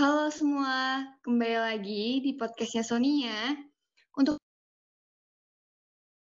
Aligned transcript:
Halo 0.00 0.32
semua, 0.32 1.04
kembali 1.20 1.60
lagi 1.60 2.24
di 2.24 2.32
podcastnya 2.32 2.80
Sonia. 2.80 3.52
Untuk 4.16 4.40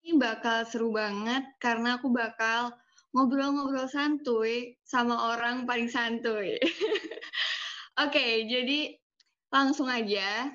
ini 0.05 0.21
bakal 0.21 0.69
seru 0.69 0.93
banget 0.93 1.41
karena 1.57 1.97
aku 1.97 2.13
bakal 2.13 2.77
ngobrol-ngobrol 3.17 3.89
santuy 3.89 4.77
sama 4.85 5.17
orang 5.17 5.65
paling 5.65 5.89
santuy. 5.89 6.61
Oke, 8.05 8.45
jadi 8.45 8.93
langsung 9.49 9.89
aja. 9.89 10.53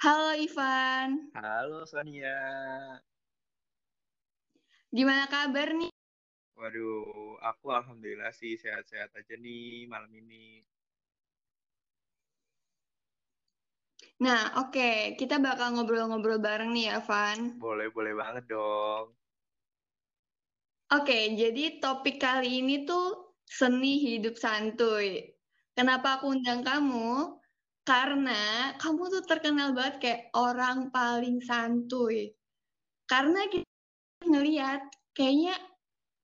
Halo 0.00 0.32
Ivan. 0.40 1.28
Halo 1.36 1.84
Sonia. 1.84 2.32
Gimana 4.88 5.28
kabar 5.28 5.76
nih? 5.76 5.92
Waduh, 6.56 7.36
aku 7.44 7.76
alhamdulillah 7.76 8.32
sih 8.32 8.56
sehat-sehat 8.56 9.12
aja 9.12 9.36
nih 9.36 9.84
malam 9.84 10.08
ini. 10.16 10.64
Nah, 14.18 14.50
oke, 14.58 15.14
kita 15.14 15.38
bakal 15.38 15.78
ngobrol-ngobrol 15.78 16.42
bareng 16.42 16.74
nih 16.74 16.90
ya, 16.90 16.98
Van. 17.06 17.54
Boleh, 17.62 17.86
boleh 17.94 18.18
banget 18.18 18.50
dong. 18.50 19.14
Oke, 20.90 21.38
jadi 21.38 21.78
topik 21.78 22.18
kali 22.18 22.64
ini 22.64 22.82
tuh 22.82 23.36
seni 23.46 24.02
hidup 24.02 24.34
santuy. 24.34 25.22
Kenapa 25.78 26.18
aku 26.18 26.34
undang 26.34 26.66
kamu? 26.66 27.38
Karena 27.86 28.74
kamu 28.74 29.02
tuh 29.06 29.22
terkenal 29.22 29.70
banget 29.70 29.94
kayak 30.02 30.22
orang 30.34 30.90
paling 30.90 31.38
santuy. 31.38 32.34
Karena 33.06 33.46
kita 33.46 33.68
ngeliat 34.26 34.82
kayaknya 35.14 35.54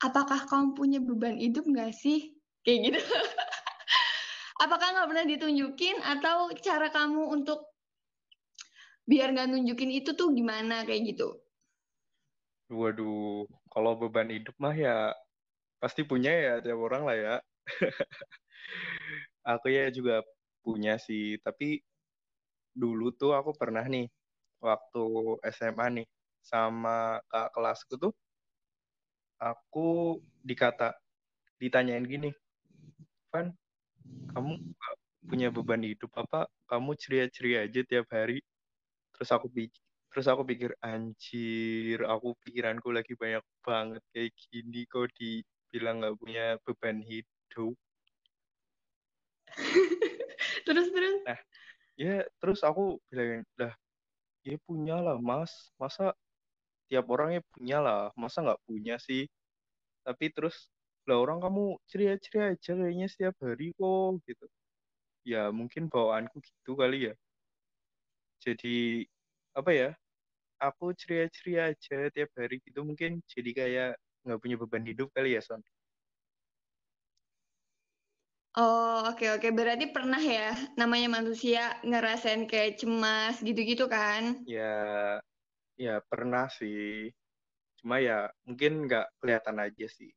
apakah 0.03 0.51
kamu 0.51 0.75
punya 0.75 0.99
beban 0.99 1.39
hidup 1.39 1.63
nggak 1.63 1.95
sih? 1.95 2.35
Kayak 2.67 2.79
gitu. 2.91 3.01
apakah 4.65 4.87
nggak 4.99 5.09
pernah 5.13 5.27
ditunjukin 5.29 5.97
atau 6.03 6.51
cara 6.59 6.89
kamu 6.91 7.31
untuk 7.31 7.74
biar 9.05 9.37
nggak 9.37 9.49
nunjukin 9.53 9.93
itu 9.93 10.17
tuh 10.17 10.33
gimana 10.33 10.85
kayak 10.89 11.15
gitu? 11.15 11.29
Waduh, 12.73 13.45
kalau 13.69 13.93
beban 14.01 14.33
hidup 14.33 14.57
mah 14.57 14.73
ya 14.73 15.13
pasti 15.79 16.01
punya 16.01 16.33
ya 16.33 16.53
tiap 16.65 16.81
orang 16.81 17.03
lah 17.05 17.17
ya. 17.17 17.35
aku 19.53 19.67
ya 19.69 19.93
juga 19.93 20.25
punya 20.65 20.97
sih, 20.97 21.37
tapi 21.45 21.85
dulu 22.73 23.13
tuh 23.13 23.37
aku 23.37 23.53
pernah 23.55 23.85
nih 23.85 24.09
waktu 24.65 25.05
SMA 25.53 25.87
nih 26.01 26.07
sama 26.41 27.21
kak 27.29 27.53
kelasku 27.53 27.95
tuh 28.01 28.13
aku 29.41 30.21
dikata 30.41 30.97
ditanyain 31.61 32.05
gini, 32.09 32.31
Van, 33.29 33.53
kamu 34.33 34.53
punya 35.29 35.49
beban 35.53 35.85
hidup 35.85 36.13
apa? 36.17 36.49
Kamu 36.69 36.97
ceria-ceria 36.97 37.69
aja 37.69 37.81
tiap 37.85 38.09
hari 38.09 38.41
terus 39.15 39.31
aku 39.31 39.47
pikir 39.49 39.81
terus 40.15 40.31
aku 40.31 40.47
pikir 40.47 40.71
anjir 40.79 41.99
aku 42.07 42.39
pikiranku 42.47 42.95
lagi 42.95 43.19
banyak 43.19 43.43
banget 43.67 44.03
kayak 44.15 44.31
gini 44.47 44.87
kok 44.87 45.11
dibilang 45.19 45.99
nggak 45.99 46.15
punya 46.23 46.45
beban 46.63 47.03
hidup? 47.03 47.75
Terus 50.67 50.87
terus? 50.95 51.19
Nah 51.27 51.39
ya 51.99 52.27
terus 52.39 52.63
aku 52.63 52.99
bilang 53.11 53.43
dah 53.59 53.75
ya 54.47 54.55
punya 54.63 55.03
lah 55.03 55.19
mas. 55.19 55.75
Masa 55.83 56.15
tiap 56.87 57.11
orangnya 57.11 57.43
punya 57.51 57.83
lah. 57.83 58.15
Masa 58.15 58.47
nggak 58.47 58.63
punya 58.71 59.03
sih? 59.03 59.27
Tapi 60.07 60.31
terus 60.31 60.71
lah 61.11 61.19
orang 61.19 61.43
kamu 61.43 61.75
ceria-ceria 61.91 62.55
aja 62.55 62.73
kayaknya 62.79 63.07
setiap 63.11 63.35
hari 63.43 63.75
kok 63.75 64.23
gitu. 64.31 64.47
Ya 65.27 65.51
mungkin 65.51 65.91
bawaanku 65.91 66.39
gitu 66.39 66.79
kali 66.79 67.11
ya 67.11 67.15
jadi 68.47 68.77
apa 69.59 69.71
ya 69.81 69.89
aku 70.63 70.85
ceria-ceria 71.01 71.61
aja 71.75 71.97
tiap 72.15 72.31
hari 72.41 72.57
gitu 72.67 72.81
mungkin 72.89 73.13
jadi 73.35 73.51
kayak 73.61 73.91
nggak 74.27 74.41
punya 74.43 74.57
beban 74.63 74.85
hidup 74.91 75.09
kali 75.17 75.37
ya 75.37 75.43
Son 75.49 75.63
Oh, 78.63 78.95
oke 79.11 79.25
oke. 79.35 79.49
Berarti 79.59 79.85
pernah 79.95 80.19
ya 80.37 80.49
namanya 80.81 81.09
manusia 81.17 81.61
ngerasain 81.89 82.43
kayak 82.51 82.73
cemas 82.83 83.35
gitu-gitu 83.47 83.85
kan? 83.95 84.23
ya 84.47 85.21
ya 85.85 85.95
pernah 86.11 86.47
sih 86.59 87.11
cuma 87.81 87.97
ya 88.09 88.31
mungkin 88.49 88.73
nggak 88.87 89.07
kelihatan 89.21 89.59
aja 89.67 89.87
sih 89.99 90.11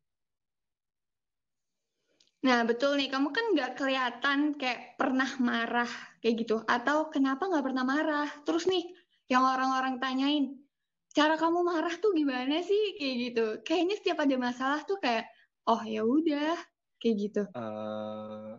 Nah, 2.47 2.63
betul 2.63 2.95
nih. 2.95 3.11
Kamu 3.11 3.35
kan 3.35 3.45
nggak 3.51 3.75
kelihatan 3.75 4.55
kayak 4.55 4.95
pernah 4.95 5.27
marah 5.43 5.91
kayak 6.23 6.47
gitu. 6.47 6.63
Atau 6.63 7.11
kenapa 7.11 7.51
nggak 7.51 7.65
pernah 7.67 7.83
marah? 7.83 8.29
Terus 8.47 8.71
nih, 8.71 8.87
yang 9.27 9.43
orang-orang 9.43 9.99
tanyain, 9.99 10.55
cara 11.11 11.35
kamu 11.35 11.59
marah 11.67 11.91
tuh 11.99 12.15
gimana 12.15 12.63
sih? 12.63 12.95
Kayak 12.95 13.15
gitu. 13.19 13.45
Kayaknya 13.67 13.95
setiap 13.99 14.17
ada 14.23 14.35
masalah 14.39 14.79
tuh 14.87 14.95
kayak, 15.03 15.27
oh 15.67 15.83
ya 15.83 16.07
udah, 16.07 16.55
kayak 17.03 17.15
gitu. 17.19 17.43
uh, 17.53 18.57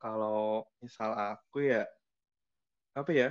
kalau 0.00 0.64
misal 0.80 1.12
aku 1.12 1.68
ya 1.68 1.84
apa 2.96 3.10
ya 3.12 3.30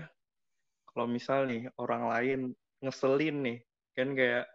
kalau 0.89 1.05
misal 1.09 1.45
nih 1.45 1.69
orang 1.77 2.03
lain 2.09 2.39
ngeselin 2.81 3.37
nih 3.43 3.57
kan 3.97 4.15
kayak 4.15 4.45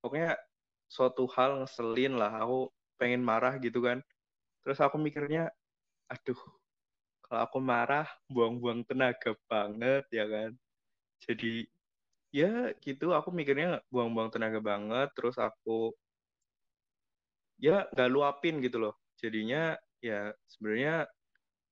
pokoknya 0.00 0.38
suatu 0.86 1.26
hal 1.32 1.64
ngeselin 1.64 2.14
lah 2.16 2.30
aku 2.40 2.70
pengen 3.00 3.24
marah 3.24 3.58
gitu 3.58 3.82
kan 3.82 3.98
terus 4.62 4.78
aku 4.78 4.96
mikirnya 4.98 5.50
aduh 6.10 6.38
kalau 7.32 7.40
aku 7.48 7.58
marah 7.64 8.04
buang-buang 8.28 8.84
tenaga 8.84 9.32
banget 9.48 10.04
ya 10.12 10.28
kan. 10.28 10.52
Jadi 11.24 11.64
ya 12.28 12.76
gitu 12.84 13.16
aku 13.16 13.32
mikirnya 13.32 13.80
buang-buang 13.88 14.28
tenaga 14.28 14.60
banget 14.60 15.08
terus 15.16 15.36
aku 15.40 15.96
ya 17.56 17.88
nggak 17.88 18.12
luapin 18.12 18.60
gitu 18.60 18.76
loh. 18.84 18.94
Jadinya 19.16 19.72
ya 20.04 20.28
sebenarnya 20.44 21.08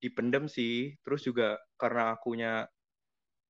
dipendem 0.00 0.48
sih. 0.48 0.96
Terus 1.04 1.28
juga 1.28 1.60
karena 1.76 2.16
akunya 2.16 2.64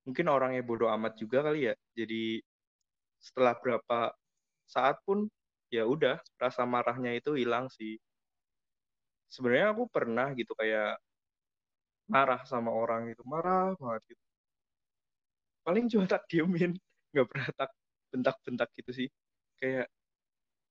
mungkin 0.02 0.26
orangnya 0.34 0.66
bodoh 0.66 0.90
amat 0.98 1.14
juga 1.14 1.46
kali 1.46 1.70
ya. 1.70 1.74
Jadi 1.94 2.42
setelah 3.22 3.54
berapa 3.54 4.10
saat 4.66 4.98
pun 5.06 5.30
ya 5.70 5.86
udah 5.86 6.18
rasa 6.42 6.66
marahnya 6.66 7.14
itu 7.14 7.38
hilang 7.38 7.70
sih 7.70 8.02
sebenarnya 9.34 9.66
aku 9.74 9.84
pernah 9.94 10.26
gitu 10.38 10.52
kayak 10.60 10.98
marah 12.12 12.40
sama 12.50 12.70
orang 12.82 13.00
gitu 13.10 13.22
marah 13.32 13.72
banget 13.80 14.02
gitu. 14.10 14.24
Paling 15.64 15.84
cuma 15.92 16.04
tak 16.10 16.22
diemin 16.30 16.72
nggak 17.12 17.26
pernah 17.30 17.48
tak 17.54 17.70
bentak-bentak 18.10 18.68
gitu 18.78 18.90
sih. 18.98 19.08
Kayak 19.60 19.86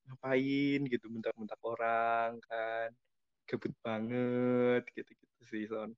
ngapain? 0.08 0.80
gitu 0.94 1.06
bentak-bentak 1.14 1.60
orang 1.64 2.32
kan. 2.48 2.90
Gebut 3.50 3.74
banget 3.86 4.84
gitu-gitu 4.96 5.42
sih 5.52 5.64
son. 5.72 5.92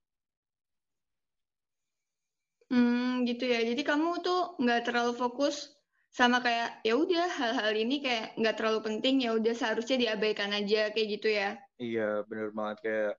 Hmm 2.71 3.27
gitu 3.27 3.43
ya. 3.53 3.59
Jadi 3.69 3.81
kamu 3.83 4.23
tuh 4.25 4.55
nggak 4.61 4.87
terlalu 4.87 5.13
fokus 5.19 5.55
sama 6.11 6.43
kayak 6.43 6.83
ya 6.83 6.93
udah 6.99 7.27
hal-hal 7.39 7.71
ini 7.71 8.03
kayak 8.03 8.35
nggak 8.35 8.55
terlalu 8.59 8.79
penting 8.83 9.23
ya 9.23 9.31
udah 9.31 9.55
seharusnya 9.55 9.95
diabaikan 9.95 10.51
aja 10.51 10.91
kayak 10.91 11.07
gitu 11.19 11.31
ya. 11.31 11.55
Iya 11.79 12.27
bener 12.27 12.51
banget 12.51 12.77
kayak 12.83 13.13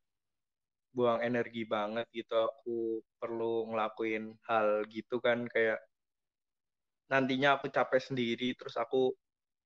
buang 0.93 1.25
energi 1.25 1.65
banget 1.65 2.05
gitu 2.13 2.37
aku 2.37 3.01
perlu 3.17 3.73
ngelakuin 3.73 4.37
hal 4.45 4.85
gitu 4.93 5.25
kan 5.25 5.49
kayak 5.49 5.81
nantinya 7.09 7.57
aku 7.57 7.73
capek 7.73 8.13
sendiri 8.13 8.53
terus 8.53 8.77
aku 8.77 9.17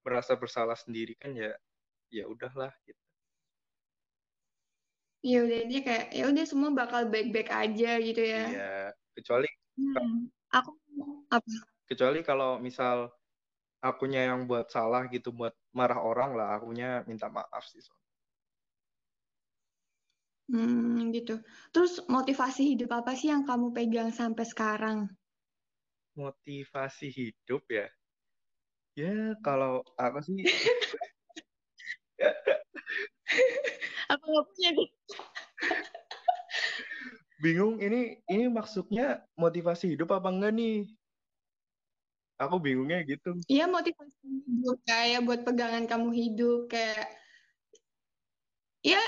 merasa 0.06 0.38
bersalah 0.38 0.78
sendiri 0.78 1.19
kan 1.19 1.34
ya 1.34 1.50
ya 2.14 2.31
udahlah 2.31 2.70
gitu. 2.87 3.03
Ya 5.26 5.43
udah 5.43 5.58
ini 5.66 5.82
kayak 5.82 6.14
ya 6.14 6.31
udah 6.31 6.44
semua 6.47 6.70
bakal 6.70 7.10
baik-baik 7.10 7.50
aja 7.50 7.99
gitu 7.99 8.22
ya. 8.22 8.44
Iya 8.55 8.70
kecuali 9.19 9.50
hmm, 9.75 10.31
aku 10.55 10.70
apa 11.34 11.50
kecuali 11.87 12.21
kalau 12.27 12.59
misal 12.59 13.09
akunya 13.81 14.27
yang 14.29 14.50
buat 14.50 14.67
salah 14.69 15.06
gitu 15.06 15.31
buat 15.31 15.55
marah 15.71 16.03
orang 16.03 16.35
lah 16.35 16.59
akunya 16.59 17.06
minta 17.06 17.31
maaf 17.31 17.65
sih 17.71 17.79
so. 17.79 17.94
Hmm, 20.47 21.11
gitu. 21.11 21.43
Terus 21.75 22.06
motivasi 22.06 22.75
hidup 22.75 22.94
apa 22.94 23.19
sih 23.19 23.35
yang 23.35 23.43
kamu 23.43 23.75
pegang 23.75 24.15
sampai 24.15 24.47
sekarang? 24.47 24.99
Motivasi 26.15 27.11
hidup 27.11 27.67
ya? 27.67 27.91
Ya, 28.94 29.35
kalau 29.43 29.82
apa 29.99 30.23
sih? 30.23 30.39
apa 34.06 34.23
nggak 34.23 34.47
punya 34.55 34.71
nih? 34.71 34.89
bingung 37.37 37.77
ini 37.85 38.17
ini 38.32 38.49
maksudnya 38.49 39.21
motivasi 39.37 39.93
hidup 39.93 40.15
apa 40.15 40.32
enggak 40.32 40.56
nih? 40.56 40.89
Aku 42.37 42.61
bingungnya 42.61 43.00
gitu. 43.09 43.41
Iya 43.49 43.65
motivasi 43.65 44.21
hidup 44.44 44.79
kayak 44.85 45.25
buat 45.25 45.41
pegangan 45.49 45.88
kamu 45.88 46.12
hidup 46.12 46.69
kayak 46.69 47.09
ya 48.85 49.00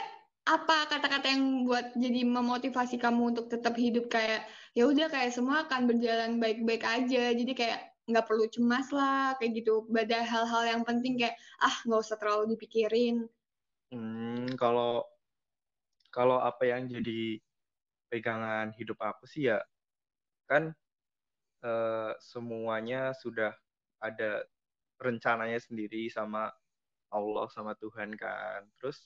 apa 0.48 0.88
kata-kata 0.88 1.28
yang 1.28 1.68
buat 1.68 1.92
jadi 1.92 2.24
memotivasi 2.24 2.96
kamu 2.96 3.36
untuk 3.36 3.52
tetap 3.52 3.76
hidup? 3.76 4.08
Kayak 4.08 4.48
ya 4.72 4.88
udah 4.88 5.12
kayak 5.12 5.36
semua 5.36 5.68
akan 5.68 5.92
berjalan 5.92 6.40
baik-baik 6.40 6.88
aja. 6.88 7.36
Jadi 7.36 7.52
kayak 7.52 7.92
nggak 8.08 8.24
perlu 8.24 8.48
cemas 8.48 8.88
lah 8.88 9.36
kayak 9.36 9.60
gitu. 9.60 9.84
Pada 9.92 10.24
hal-hal 10.24 10.62
yang 10.64 10.82
penting 10.88 11.20
kayak 11.20 11.36
ah 11.60 11.76
nggak 11.84 12.00
usah 12.00 12.16
terlalu 12.16 12.56
dipikirin. 12.56 13.28
Hmm, 13.92 14.48
kalau 14.56 15.04
kalau 16.08 16.40
apa 16.40 16.64
yang 16.64 16.88
jadi 16.88 17.36
pegangan 18.08 18.72
hidup 18.72 18.96
aku 19.04 19.28
sih 19.28 19.52
ya 19.52 19.60
kan 20.48 20.72
eh, 21.64 22.12
semuanya 22.22 23.12
sudah 23.16 23.54
ada 23.98 24.44
rencananya 24.98 25.58
sendiri 25.62 26.10
sama 26.10 26.50
Allah 27.10 27.46
sama 27.54 27.74
Tuhan 27.78 28.14
kan. 28.18 28.66
Terus 28.82 28.98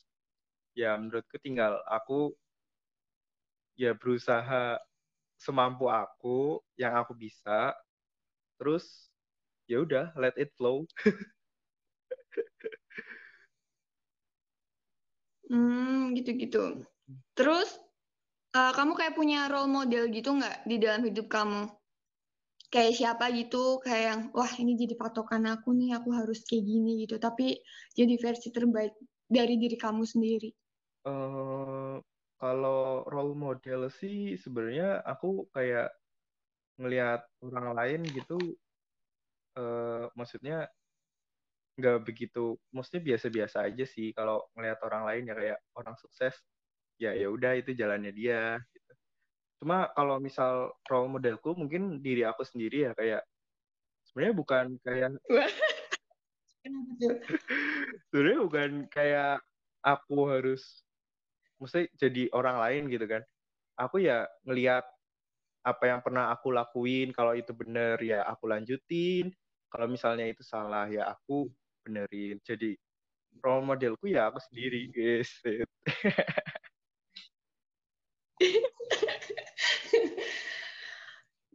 ya 0.73 0.97
menurutku 0.97 1.37
tinggal 1.41 1.81
aku 1.89 2.33
ya 3.77 3.93
berusaha 3.97 4.81
semampu 5.37 5.89
aku 5.89 6.61
yang 6.77 6.97
aku 6.97 7.13
bisa. 7.17 7.77
Terus 8.61 9.11
ya 9.69 9.83
udah 9.85 10.13
let 10.19 10.37
it 10.39 10.53
flow. 10.57 10.85
Hmm 15.53 16.17
gitu-gitu. 16.17 16.81
Terus 17.37 17.77
uh, 18.57 18.73
kamu 18.73 18.97
kayak 18.97 19.13
punya 19.13 19.53
role 19.53 19.69
model 19.69 20.09
gitu 20.09 20.33
nggak 20.33 20.65
di 20.65 20.81
dalam 20.81 21.05
hidup 21.05 21.29
kamu 21.29 21.69
kayak 22.73 22.97
siapa 22.97 23.29
gitu 23.37 23.79
kayak 23.85 24.05
yang 24.09 24.21
wah 24.33 24.49
ini 24.57 24.73
jadi 24.81 24.97
patokan 24.97 25.45
aku 25.45 25.77
nih 25.77 25.93
aku 25.93 26.09
harus 26.17 26.41
kayak 26.49 26.65
gini 26.65 27.05
gitu 27.05 27.21
tapi 27.21 27.61
jadi 27.93 28.17
versi 28.17 28.49
terbaik 28.49 28.97
dari 29.29 29.61
diri 29.61 29.77
kamu 29.77 30.09
sendiri 30.09 30.49
uh, 31.05 32.01
kalau 32.41 33.05
role 33.13 33.37
model 33.37 33.93
sih 33.93 34.41
sebenarnya 34.41 35.05
aku 35.05 35.47
kayak 35.53 35.93
ngelihat 36.81 37.29
orang 37.45 37.77
lain 37.77 38.01
gitu 38.09 38.41
uh, 39.61 40.09
maksudnya 40.17 40.65
nggak 41.77 42.09
begitu 42.09 42.57
maksudnya 42.73 43.15
biasa-biasa 43.15 43.69
aja 43.69 43.85
sih 43.85 44.17
kalau 44.17 44.49
ngelihat 44.57 44.81
orang 44.85 45.05
lain 45.09 45.29
ya 45.29 45.35
kayak 45.37 45.59
orang 45.77 45.97
sukses 46.01 46.37
ya 47.01 47.13
ya 47.19 47.27
udah 47.27 47.59
itu 47.59 47.75
jalannya 47.75 48.13
dia. 48.15 48.63
Cuma 49.63 49.87
kalau 49.95 50.19
misal 50.19 50.75
role 50.91 51.07
modelku 51.07 51.55
mungkin 51.55 52.03
diri 52.03 52.27
aku 52.27 52.43
sendiri 52.43 52.91
ya 52.91 52.93
kayak 52.99 53.23
sebenarnya 54.11 54.35
bukan 54.35 54.67
kayak 54.83 55.15
sebenarnya 58.11 58.39
bukan 58.43 58.71
kayak 58.91 59.39
aku 59.87 60.35
harus 60.35 60.83
mesti 61.63 61.87
jadi 61.95 62.27
orang 62.35 62.59
lain 62.59 62.83
gitu 62.91 63.07
kan. 63.07 63.23
Aku 63.79 64.03
ya 64.03 64.27
ngelihat 64.43 64.83
apa 65.63 65.85
yang 65.87 66.03
pernah 66.03 66.35
aku 66.35 66.51
lakuin 66.51 67.15
kalau 67.15 67.39
itu 67.39 67.55
bener 67.55 67.95
ya 68.03 68.27
aku 68.27 68.51
lanjutin 68.51 69.31
kalau 69.71 69.87
misalnya 69.87 70.27
itu 70.27 70.43
salah 70.43 70.91
ya 70.91 71.07
aku 71.07 71.47
benerin. 71.87 72.43
Jadi 72.43 72.75
role 73.39 73.63
modelku 73.63 74.11
ya 74.11 74.27
aku 74.27 74.43
sendiri 74.43 74.91
guys 74.91 75.31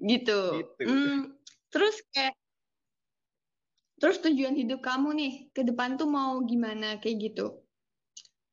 gitu, 0.01 0.39
gitu. 0.53 0.83
Hmm, 0.85 1.37
terus 1.73 1.95
kayak 2.13 2.33
terus 4.01 4.17
tujuan 4.25 4.55
hidup 4.61 4.79
kamu 4.87 5.09
nih 5.19 5.33
ke 5.55 5.61
depan 5.69 5.89
tuh 5.99 6.09
mau 6.17 6.33
gimana 6.49 6.87
kayak 7.01 7.17
gitu 7.25 7.45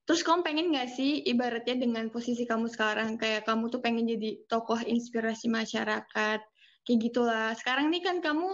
Terus 0.04 0.20
kamu 0.20 0.40
pengen 0.44 0.66
gak 0.76 0.88
sih 0.92 1.24
ibaratnya 1.24 1.76
dengan 1.80 2.12
posisi 2.12 2.44
kamu 2.44 2.68
sekarang 2.68 3.16
kayak 3.16 3.48
kamu 3.48 3.72
tuh 3.72 3.80
pengen 3.80 4.04
jadi 4.04 4.44
tokoh 4.52 4.84
inspirasi 4.84 5.48
masyarakat 5.48 6.40
kayak 6.84 6.98
gitulah. 7.00 7.56
Sekarang 7.56 7.88
nih 7.88 8.04
kan 8.04 8.20
kamu 8.20 8.48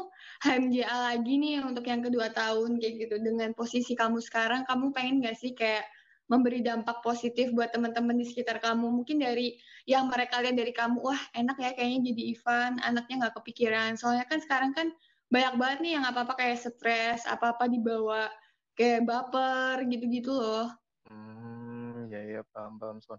HMJA 0.46 0.96
lagi 1.10 1.34
nih 1.42 1.58
untuk 1.66 1.82
yang 1.90 2.06
kedua 2.06 2.30
tahun 2.30 2.78
kayak 2.78 2.94
gitu. 3.02 3.16
Dengan 3.18 3.50
posisi 3.58 3.98
kamu 3.98 4.22
sekarang 4.22 4.62
kamu 4.70 4.94
pengen 4.94 5.26
gak 5.26 5.36
sih 5.42 5.50
kayak 5.58 5.90
memberi 6.30 6.62
dampak 6.62 7.02
positif 7.02 7.50
buat 7.50 7.74
teman-teman 7.74 8.14
di 8.14 8.22
sekitar 8.22 8.62
kamu. 8.62 8.86
Mungkin 9.02 9.18
dari 9.18 9.58
yang 9.84 10.06
mereka 10.06 10.38
lihat 10.38 10.54
dari 10.54 10.70
kamu, 10.70 11.02
wah 11.02 11.20
enak 11.34 11.58
ya 11.58 11.74
kayaknya 11.74 12.14
jadi 12.14 12.22
Ivan, 12.38 12.72
anaknya 12.86 13.14
nggak 13.26 13.34
kepikiran. 13.42 13.98
Soalnya 13.98 14.24
kan 14.30 14.38
sekarang 14.38 14.70
kan 14.70 14.94
banyak 15.28 15.54
banget 15.58 15.78
nih 15.82 15.92
yang 15.98 16.04
apa-apa 16.06 16.38
kayak 16.38 16.62
stres, 16.62 17.26
apa-apa 17.26 17.66
dibawa 17.66 18.30
kayak 18.78 19.02
baper 19.04 19.82
gitu-gitu 19.90 20.30
loh. 20.30 20.70
Hmm, 21.10 22.06
ya 22.06 22.38
ya 22.38 22.42
paham 22.54 22.78
paham 22.78 23.02
Son. 23.02 23.18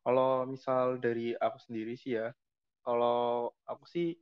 Kalau 0.00 0.48
misal 0.48 0.96
dari 0.96 1.36
aku 1.36 1.60
sendiri 1.60 1.92
sih 1.92 2.16
ya, 2.16 2.32
kalau 2.80 3.52
aku 3.68 3.84
sih 3.84 4.16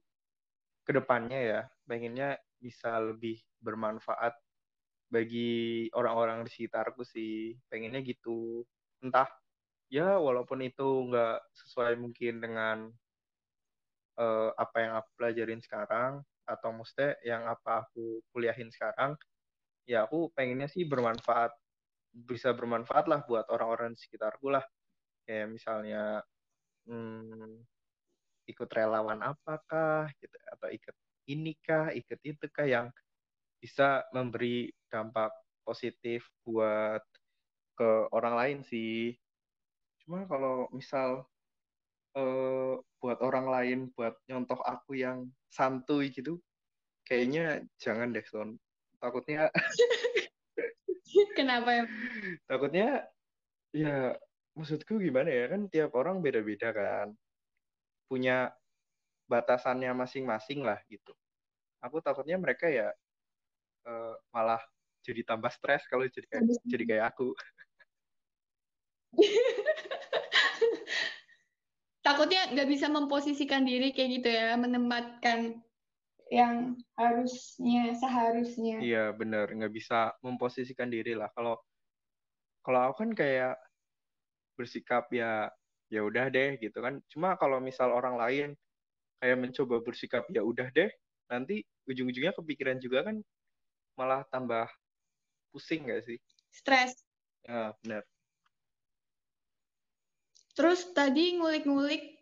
ke 0.84 0.92
depannya 0.92 1.40
ya 1.40 1.60
pengennya 1.86 2.36
bisa 2.60 2.96
lebih 3.00 3.40
bermanfaat 3.60 4.36
bagi 5.14 5.86
orang-orang 5.94 6.42
di 6.42 6.50
sekitarku 6.50 7.06
sih. 7.06 7.54
Pengennya 7.70 8.02
gitu. 8.02 8.66
Entah 8.98 9.30
ya 9.86 10.18
walaupun 10.18 10.66
itu 10.66 11.06
nggak 11.06 11.38
sesuai 11.54 11.94
mungkin 12.02 12.42
dengan 12.42 12.90
uh, 14.18 14.50
apa 14.58 14.76
yang 14.82 14.92
aku 14.98 15.10
pelajarin 15.14 15.62
sekarang 15.62 16.18
atau 16.42 16.70
mesti 16.74 17.22
yang 17.22 17.46
apa 17.46 17.86
aku 17.86 18.20
kuliahin 18.34 18.68
sekarang, 18.68 19.14
ya 19.88 20.04
aku 20.04 20.34
pengennya 20.34 20.68
sih 20.68 20.84
bermanfaat 20.84 21.54
bisa 22.14 22.54
bermanfaat 22.54 23.10
lah 23.10 23.20
buat 23.26 23.50
orang-orang 23.50 23.96
di 23.96 24.00
sekitarku 24.06 24.46
lah 24.52 24.62
kayak 25.26 25.50
misalnya 25.50 26.22
hmm, 26.86 27.58
ikut 28.46 28.70
relawan 28.70 29.18
apakah 29.24 30.06
gitu 30.22 30.36
atau 30.46 30.68
ikut 30.70 30.96
inikah 31.26 31.90
ikut 31.90 32.20
itu 32.22 32.46
kah 32.54 32.68
yang 32.68 32.86
bisa 33.58 34.04
memberi 34.12 34.68
dampak 34.94 35.34
positif 35.66 36.22
buat 36.46 37.02
ke 37.74 37.90
orang 38.14 38.34
lain 38.38 38.58
sih 38.62 39.18
cuma 40.06 40.22
kalau 40.30 40.70
misal 40.70 41.26
uh, 42.14 42.78
buat 43.02 43.18
orang 43.18 43.50
lain 43.50 43.78
buat 43.98 44.14
nyontoh 44.30 44.62
aku 44.62 45.02
yang 45.02 45.26
santuy 45.50 46.14
gitu 46.14 46.38
kayaknya 47.02 47.66
jangan 47.82 48.14
deh 48.14 48.22
son 48.22 48.54
takutnya 49.02 49.50
Kenapa 51.38 51.70
ya? 51.70 51.84
Takutnya 52.50 52.88
ya 53.74 54.14
maksudku 54.54 54.98
gimana 55.02 55.30
ya 55.30 55.44
kan 55.50 55.66
tiap 55.70 55.94
orang 55.94 56.22
beda-beda 56.22 56.74
kan. 56.74 57.14
Punya 58.10 58.50
batasannya 59.30 59.90
masing-masing 59.94 60.62
lah 60.66 60.78
gitu. 60.90 61.14
Aku 61.84 62.00
takutnya 62.00 62.40
mereka 62.40 62.68
ya 62.68 62.90
uh, 63.86 64.14
malah 64.32 64.60
jadi 65.04 65.20
tambah 65.28 65.52
stres 65.52 65.84
kalau 65.92 66.08
jadi 66.08 66.24
kayak, 66.32 66.44
jadi 66.64 66.84
kayak 66.88 67.12
aku. 67.12 67.36
Takutnya 72.04 72.52
nggak 72.52 72.68
bisa 72.68 72.88
memposisikan 72.88 73.64
diri 73.68 73.92
kayak 73.92 74.10
gitu 74.20 74.28
ya, 74.32 74.56
menempatkan 74.56 75.60
yang 76.32 76.76
harusnya 76.96 77.92
seharusnya. 77.96 78.80
Iya 78.80 79.12
bener. 79.12 79.52
Nggak 79.52 79.72
bisa 79.72 80.12
memposisikan 80.24 80.88
diri 80.88 81.14
lah. 81.16 81.28
Kalau 81.36 81.60
kalau 82.64 82.88
aku 82.88 83.04
kan 83.04 83.12
kayak 83.12 83.60
bersikap 84.56 85.04
ya 85.12 85.52
ya 85.92 86.00
udah 86.00 86.32
deh 86.32 86.56
gitu 86.60 86.80
kan. 86.80 87.00
Cuma 87.12 87.36
kalau 87.36 87.60
misal 87.60 87.92
orang 87.92 88.16
lain 88.16 88.56
kayak 89.20 89.40
mencoba 89.40 89.80
bersikap 89.80 90.24
ya 90.32 90.44
udah 90.44 90.68
deh 90.72 90.90
nanti 91.32 91.64
ujung-ujungnya 91.88 92.36
kepikiran 92.36 92.76
juga 92.76 93.08
kan 93.08 93.16
malah 93.96 94.20
tambah 94.28 94.68
pusing 95.54 95.86
gak 95.86 96.02
sih 96.02 96.18
stres 96.50 96.98
ya 97.46 97.70
benar 97.78 98.02
terus 100.58 100.90
tadi 100.90 101.38
ngulik-ngulik 101.38 102.14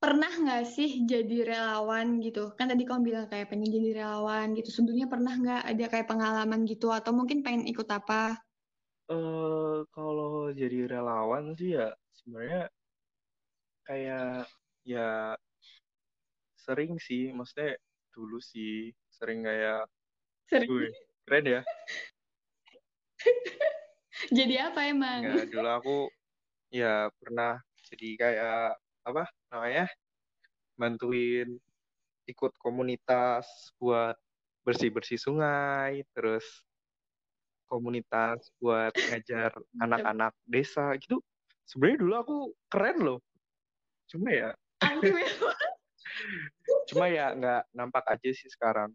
pernah 0.00 0.32
nggak 0.32 0.64
sih 0.64 1.04
jadi 1.04 1.44
relawan 1.44 2.24
gitu? 2.24 2.56
Kan 2.56 2.72
tadi 2.72 2.88
kamu 2.88 3.04
bilang 3.04 3.26
kayak 3.28 3.52
pengen 3.52 3.68
jadi 3.68 4.00
relawan 4.00 4.56
gitu. 4.56 4.72
Sebelumnya 4.72 5.06
pernah 5.12 5.36
nggak 5.36 5.62
ada 5.76 5.84
kayak 5.92 6.08
pengalaman 6.08 6.64
gitu 6.64 6.88
atau 6.88 7.12
mungkin 7.12 7.44
pengen 7.44 7.68
ikut 7.68 7.84
apa? 7.92 8.40
Eh 9.12 9.14
uh, 9.14 9.84
kalau 9.92 10.48
jadi 10.56 10.88
relawan 10.88 11.52
sih 11.52 11.76
ya 11.76 11.92
sebenarnya 12.16 12.72
kayak 13.84 14.48
ya 14.88 15.36
sering 16.56 16.96
sih, 16.96 17.36
maksudnya 17.36 17.76
dulu 18.16 18.40
sih 18.40 18.88
sering 19.12 19.44
kayak 19.44 19.84
sering. 20.48 20.68
Gue, 20.70 20.88
keren 21.28 21.44
ya. 21.44 21.60
jadi 24.36 24.70
apa 24.70 24.80
emang? 24.88 25.20
Nggak, 25.24 25.44
dulu 25.52 25.68
aku 25.68 25.98
ya 26.70 27.08
pernah 27.18 27.58
jadi 27.90 28.08
kayak 28.16 28.62
apa 29.06 29.24
namanya 29.50 29.86
bantuin 30.78 31.58
ikut 32.30 32.52
komunitas 32.62 33.74
buat 33.80 34.14
bersih-bersih 34.62 35.18
sungai, 35.18 36.04
terus 36.14 36.44
komunitas 37.70 38.50
buat 38.58 38.90
ngajar 38.90 39.54
anak-anak 39.84 40.34
desa 40.50 40.90
gitu. 40.98 41.22
sebenarnya 41.70 41.98
dulu 42.02 42.14
aku 42.18 42.36
keren 42.66 42.98
loh 42.98 43.18
cuma 44.10 44.26
ya 44.34 44.50
cuma 46.90 47.06
ya 47.06 47.30
nggak 47.30 47.62
nampak 47.70 48.02
aja 48.10 48.30
sih 48.34 48.50
sekarang 48.50 48.90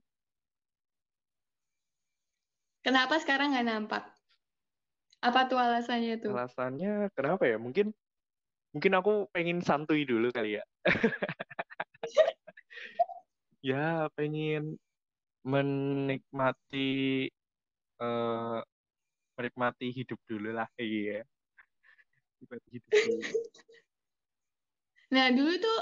Kenapa 2.86 3.17
sekarang 3.17 3.50
nggak 3.50 3.65
nampak? 3.65 4.03
Apa 5.25 5.50
tuh 5.50 5.58
alasannya 5.58 6.22
tuh? 6.22 6.38
alasannya 6.38 7.10
kenapa 7.17 7.50
ya 7.50 7.58
mungkin 7.58 7.89
mungkin 8.77 8.94
aku 8.94 9.25
pengen 9.34 9.65
santuy 9.65 10.05
dulu 10.05 10.29
kali 10.29 10.62
ya 10.62 10.63
ya 13.74 14.05
pengen 14.13 14.77
menikmati 15.41 17.25
eh 17.96 18.60
menikmati 19.36 19.88
hidup 19.89 20.20
dulu 20.29 20.53
lah 20.53 20.70
iya 20.77 21.25
menikmati 22.38 22.67
hidup 22.77 22.91
dulu 22.94 23.24
Nah, 25.05 25.29
dulu 25.32 25.53
tuh 25.62 25.79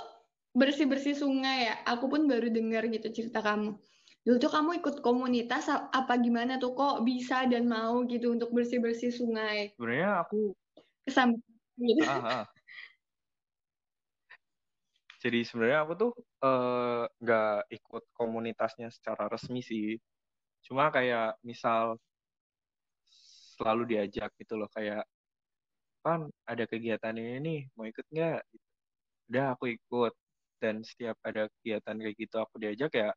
bersih-bersih 0.54 1.16
sungai 1.16 1.72
ya. 1.72 1.80
Aku 1.88 2.12
pun 2.12 2.28
baru 2.28 2.52
dengar 2.52 2.86
gitu 2.92 3.08
cerita 3.10 3.40
kamu. 3.40 3.80
Dulu 4.24 4.40
tuh 4.40 4.52
kamu 4.56 4.80
ikut 4.80 4.96
komunitas 5.04 5.68
apa 5.68 6.16
gimana 6.16 6.56
tuh 6.56 6.72
kok 6.72 7.04
bisa 7.04 7.44
dan 7.52 7.68
mau 7.68 8.08
gitu 8.08 8.32
untuk 8.32 8.56
bersih-bersih 8.56 9.12
sungai? 9.12 9.76
sebenarnya 9.76 10.24
aku 10.24 10.56
Kesam 11.04 11.36
gitu. 11.76 12.02
ah, 12.08 12.44
ah. 12.44 12.46
jadi 15.20 15.40
sebenarnya 15.44 15.80
aku 15.84 15.94
tuh 16.00 16.12
eh, 16.44 17.04
nggak 17.20 17.56
ikut 17.76 18.04
komunitasnya 18.16 18.88
secara 18.88 19.28
resmi 19.28 19.60
sih 19.60 20.00
cuma 20.64 20.88
kayak 20.88 21.36
misal 21.44 22.00
selalu 23.60 23.84
diajak 23.96 24.32
gitu 24.40 24.56
loh 24.56 24.72
kayak 24.72 25.04
kan 26.04 26.32
ada 26.48 26.64
kegiatan 26.64 27.16
ini 27.16 27.40
nih 27.44 27.62
mau 27.76 27.84
ikut 27.88 28.08
nggak 28.08 28.40
udah 29.32 29.46
aku 29.56 29.76
ikut 29.76 30.14
dan 30.64 30.80
setiap 30.84 31.20
ada 31.24 31.52
kegiatan 31.60 31.96
kayak 32.00 32.16
gitu 32.16 32.36
aku 32.40 32.56
diajak 32.64 32.92
ya 32.96 33.12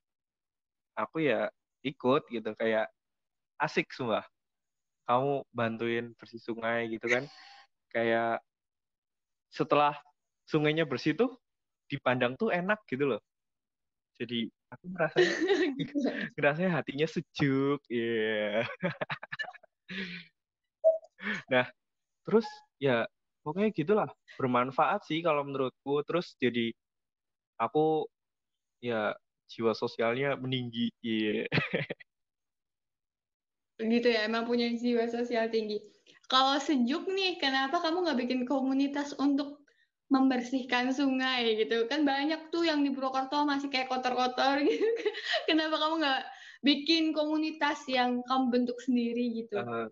aku 0.99 1.29
ya 1.29 1.53
ikut 1.85 2.26
gitu 2.33 2.50
kayak 2.57 2.91
asik 3.61 3.93
semua 3.95 4.26
kamu 5.07 5.47
bantuin 5.55 6.07
bersih 6.19 6.43
sungai 6.43 6.91
gitu 6.91 7.07
kan. 7.07 7.25
Kayak 7.95 8.43
setelah 9.55 9.95
sungainya 10.45 10.85
bersih 10.85 11.15
tuh 11.15 11.38
dipandang 11.87 12.35
tuh 12.35 12.50
enak 12.50 12.83
gitu 12.91 13.07
loh. 13.17 13.23
Jadi 14.19 14.50
aku 14.75 14.85
merasanya 14.91 15.33
ngerasanya 16.35 16.71
hatinya 16.83 17.07
sejuk 17.07 17.81
iya. 17.87 18.67
Nah 21.47 21.71
terus 22.26 22.47
ya 22.83 23.07
pokoknya 23.47 23.71
gitulah 23.71 24.11
bermanfaat 24.35 25.07
sih 25.07 25.23
kalau 25.23 25.47
menurutku. 25.47 26.03
Terus 26.03 26.35
jadi 26.43 26.75
aku 27.62 28.11
ya 28.83 29.15
jiwa 29.50 29.73
sosialnya 29.75 30.35
meninggi 30.43 30.91
iya 31.05 31.47
Gitu 33.76 34.09
ya, 34.09 34.25
emang 34.25 34.49
punya 34.49 34.73
jiwa 34.73 35.05
sosial 35.12 35.53
tinggi. 35.53 35.76
Kalau 36.33 36.57
sejuk 36.59 37.07
nih, 37.12 37.37
kenapa 37.37 37.76
kamu 37.85 38.09
nggak 38.09 38.19
bikin 38.25 38.41
komunitas 38.49 39.12
untuk 39.21 39.62
membersihkan 40.09 40.91
sungai 40.97 41.61
gitu? 41.61 41.85
Kan 41.91 42.09
banyak 42.09 42.49
tuh 42.49 42.65
yang 42.65 42.81
di 42.81 42.91
Purwokerto 42.91 43.45
masih 43.45 43.69
kayak 43.69 43.93
kotor-kotor 43.93 44.65
gitu. 44.65 44.81
Kenapa 45.49 45.76
kamu 45.76 45.95
nggak 46.03 46.23
bikin 46.65 47.05
komunitas 47.12 47.85
yang 47.87 48.25
kamu 48.25 48.45
bentuk 48.49 48.79
sendiri 48.81 49.45
gitu? 49.45 49.61
Eh, 49.61 49.87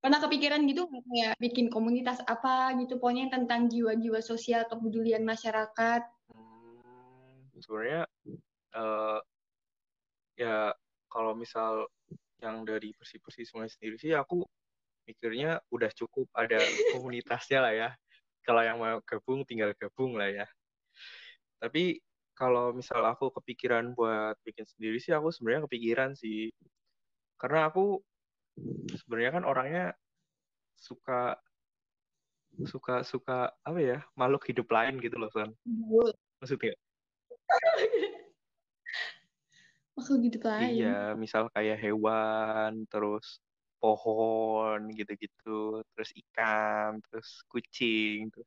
Pernah 0.00 0.20
kepikiran 0.20 0.64
gitu 0.68 0.84
nggak 0.88 1.04
kayak 1.08 1.34
bikin 1.40 1.66
komunitas 1.72 2.20
apa 2.28 2.76
gitu, 2.80 3.00
pokoknya 3.00 3.32
tentang 3.32 3.72
jiwa-jiwa 3.72 4.20
sosial, 4.20 4.68
kepedulian 4.68 5.24
masyarakat. 5.24 6.02
hmm, 6.28 7.56
sebenarnya 7.60 8.04
eh, 8.74 9.18
ya 10.38 10.72
kalau 11.10 11.32
misal 11.36 11.90
yang 12.40 12.64
dari 12.64 12.96
bersih-bersih 12.96 13.44
sungai 13.44 13.68
sendiri 13.68 14.00
sih 14.00 14.16
aku 14.16 14.46
mikirnya 15.04 15.60
udah 15.68 15.90
cukup 15.92 16.30
ada 16.32 16.56
komunitasnya 16.96 17.58
lah 17.60 17.74
ya. 17.74 17.90
Kalau 18.40 18.62
yang 18.64 18.80
mau 18.80 18.98
gabung 19.04 19.44
tinggal 19.44 19.76
gabung 19.76 20.16
lah 20.16 20.30
ya. 20.32 20.46
Tapi 21.60 22.00
kalau 22.32 22.72
misal 22.72 23.04
aku 23.04 23.28
kepikiran 23.36 23.92
buat 23.92 24.38
bikin 24.46 24.64
sendiri 24.64 24.96
sih 24.96 25.12
aku 25.12 25.28
sebenarnya 25.28 25.68
kepikiran 25.68 26.16
sih. 26.16 26.48
Karena 27.36 27.68
aku 27.68 28.00
sebenarnya 28.96 29.40
kan 29.40 29.44
orangnya 29.44 29.84
suka 30.80 31.36
suka 32.66 33.06
suka 33.06 33.52
apa 33.64 33.78
ya 33.80 33.98
makhluk 34.18 34.44
hidup 34.48 34.68
lain 34.68 35.00
gitu 35.00 35.16
loh 35.16 35.30
Son 35.32 35.54
maksudnya 36.42 36.74
Makhluk 39.98 40.20
hidup 40.26 40.42
lain. 40.46 40.70
iya 40.76 40.96
misal 41.18 41.48
kayak 41.54 41.78
hewan 41.82 42.84
terus 42.90 43.40
pohon 43.80 44.78
gitu-gitu 44.92 45.80
terus 45.96 46.10
ikan 46.12 47.00
terus 47.08 47.28
kucing 47.48 48.28
tuh 48.34 48.44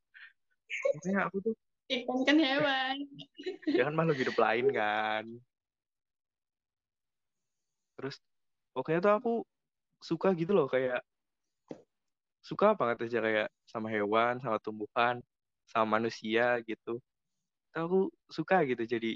Pokoknya 0.93 1.29
aku 1.29 1.37
tuh 1.41 1.55
Ikan 1.89 2.19
kan 2.25 2.37
hewan. 2.39 2.95
ya 3.77 3.81
kan 3.85 3.93
makhluk 3.97 4.17
hidup 4.21 4.37
lain 4.39 4.65
kan 4.71 5.23
terus 7.97 8.15
pokoknya 8.73 8.99
tuh 9.01 9.13
aku 9.17 9.33
suka 10.01 10.33
gitu 10.35 10.51
loh 10.57 10.67
kayak 10.67 11.01
suka 12.43 12.75
banget 12.75 13.07
aja 13.07 13.19
kayak 13.23 13.47
sama 13.65 13.87
hewan 13.87 14.35
sama 14.43 14.57
tumbuhan 14.59 15.23
sama 15.69 15.97
manusia 15.99 16.59
gitu 16.67 16.99
Tuh 17.73 17.81
aku 17.87 17.99
suka 18.29 18.61
gitu 18.67 18.83
jadi 18.85 19.15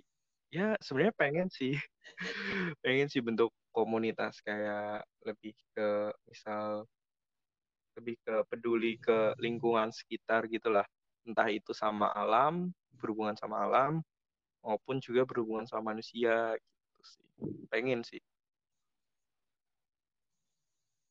ya 0.51 0.75
sebenarnya 0.79 1.15
pengen 1.19 1.47
sih 1.51 1.73
pengen 2.83 3.07
sih 3.11 3.21
bentuk 3.23 3.51
komunitas 3.75 4.39
kayak 4.41 5.03
lebih 5.27 5.53
ke 5.75 6.11
misal 6.29 6.87
lebih 7.97 8.15
ke 8.25 8.35
peduli 8.49 8.95
ke 9.01 9.33
lingkungan 9.41 9.89
sekitar 9.91 10.45
gitulah 10.47 10.85
entah 11.27 11.49
itu 11.51 11.71
sama 11.75 12.07
alam 12.13 12.71
berhubungan 12.95 13.35
sama 13.35 13.65
alam 13.65 13.99
maupun 14.65 14.97
juga 15.03 15.23
berhubungan 15.29 15.65
sama 15.69 15.93
manusia 15.95 16.55
gitu 16.57 17.01
sih 17.03 17.25
pengen 17.71 18.01
sih 18.05 18.21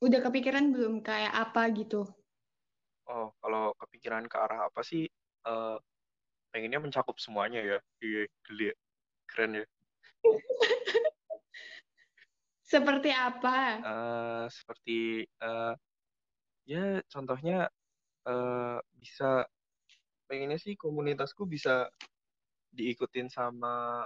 Udah 0.04 0.20
kepikiran 0.24 0.66
belum 0.74 0.94
kayak 1.08 1.32
apa 1.44 1.62
gitu? 1.78 2.00
oh 3.10 3.26
kalau 3.42 3.64
kepikiran 3.80 4.24
ke 4.30 4.36
arah 4.38 4.60
apa 4.68 4.80
sih 4.90 5.02
eh, 5.46 5.76
pengennya 6.52 6.80
mencakup 6.84 7.16
semuanya 7.20 7.60
ya 7.62 7.78
iya 8.04 8.22
geli. 8.46 8.64
Keren 9.36 9.60
ya 9.60 9.64
Seperti 12.66 13.14
apa? 13.14 13.78
Eh, 13.78 14.44
seperti 14.50 15.22
eh, 15.22 15.74
ya 16.66 16.98
contohnya 17.06 17.70
eh, 18.26 18.78
bisa 18.98 19.46
pengennya 20.26 20.58
sih 20.58 20.74
komunitasku 20.74 21.46
bisa 21.46 21.86
diikutin 22.74 23.30
sama 23.30 24.02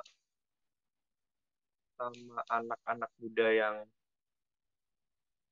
sama 1.96 2.38
anak-anak 2.52 3.10
muda 3.16 3.48
yang 3.48 3.76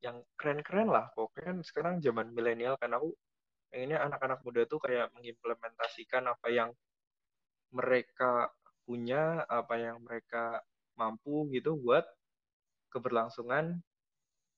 yang 0.04 0.20
keren-keren 0.36 0.92
lah 0.92 1.08
pokoknya 1.16 1.56
kan 1.56 1.58
sekarang 1.64 1.94
zaman 2.04 2.30
milenial 2.36 2.76
kan 2.76 2.92
aku 2.92 3.16
pengennya 3.72 4.04
anak-anak 4.04 4.40
muda 4.44 4.68
tuh 4.68 4.78
kayak 4.84 5.10
mengimplementasikan 5.16 6.28
apa 6.28 6.48
yang 6.52 6.70
mereka 7.72 8.52
punya 8.88 9.44
apa 9.44 9.76
yang 9.76 10.00
mereka 10.00 10.64
mampu 10.96 11.44
gitu 11.52 11.76
buat 11.76 12.08
keberlangsungan 12.88 13.76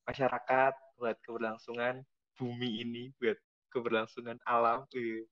masyarakat 0.06 0.72
buat 0.94 1.18
keberlangsungan 1.26 2.06
bumi 2.38 2.86
ini 2.86 3.10
buat 3.18 3.34
keberlangsungan 3.74 4.38
alam 4.46 4.86
eh, 4.94 5.26